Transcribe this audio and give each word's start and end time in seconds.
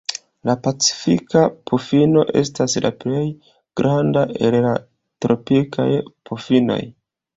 La 0.49 0.53
Pacifika 0.67 1.43
pufino 1.71 2.23
estas 2.41 2.77
la 2.85 2.91
plej 3.03 3.21
granda 3.83 4.25
el 4.49 4.59
la 4.67 4.75
tropikaj 5.27 5.91
pufinoj. 6.31 6.81